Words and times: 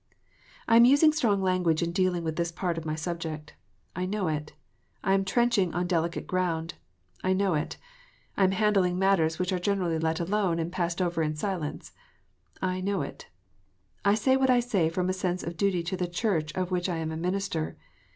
I 0.67 0.77
am 0.77 0.85
using 0.85 1.13
strong 1.13 1.43
language 1.43 1.83
in 1.83 1.91
dealing 1.91 2.23
with 2.23 2.35
this 2.35 2.51
part 2.51 2.75
of 2.75 2.85
my 2.87 2.95
subject: 2.95 3.53
I 3.95 4.07
know 4.07 4.27
it. 4.29 4.53
I 5.03 5.13
am 5.13 5.23
trenching 5.23 5.75
on 5.75 5.85
delicate 5.85 6.25
ground: 6.25 6.73
I 7.23 7.33
know 7.33 7.53
it. 7.53 7.77
I 8.35 8.43
am 8.45 8.49
handling 8.51 8.97
matters 8.97 9.37
which 9.37 9.53
are 9.53 9.59
generally 9.59 9.99
let 9.99 10.19
alone, 10.19 10.57
and 10.57 10.71
passed 10.71 11.03
over 11.03 11.21
in 11.21 11.35
silence: 11.35 11.91
I 12.63 12.81
know 12.81 13.03
it. 13.03 13.27
I 14.03 14.15
say 14.15 14.35
what 14.37 14.49
I 14.49 14.59
say 14.59 14.89
from 14.89 15.07
a 15.07 15.13
sense 15.13 15.43
of 15.43 15.55
duty 15.55 15.83
to 15.83 15.95
the 15.95 16.07
Church 16.07 16.51
of 16.53 16.71
which 16.71 16.89
I 16.89 16.97
am 16.97 17.11
a 17.11 17.15
minister. 17.15 17.77